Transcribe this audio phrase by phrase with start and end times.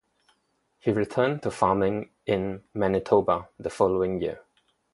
[0.79, 4.43] He returned to farming in Manitoba the following year.